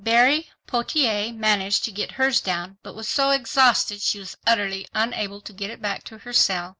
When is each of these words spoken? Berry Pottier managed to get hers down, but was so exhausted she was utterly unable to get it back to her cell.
Berry 0.03 0.49
Pottier 0.65 1.31
managed 1.31 1.85
to 1.85 1.91
get 1.91 2.13
hers 2.13 2.41
down, 2.41 2.79
but 2.81 2.95
was 2.95 3.07
so 3.07 3.29
exhausted 3.29 4.01
she 4.01 4.17
was 4.17 4.35
utterly 4.47 4.87
unable 4.95 5.41
to 5.41 5.53
get 5.53 5.69
it 5.69 5.79
back 5.79 6.03
to 6.05 6.17
her 6.17 6.33
cell. 6.33 6.69